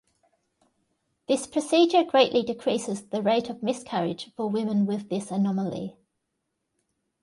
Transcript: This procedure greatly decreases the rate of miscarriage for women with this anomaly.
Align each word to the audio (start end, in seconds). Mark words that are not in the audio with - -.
This 1.27 1.45
procedure 1.45 2.03
greatly 2.03 2.41
decreases 2.41 3.03
the 3.05 3.21
rate 3.21 3.51
of 3.51 3.61
miscarriage 3.61 4.33
for 4.35 4.49
women 4.49 4.87
with 4.87 5.09
this 5.09 5.29
anomaly. 5.29 5.95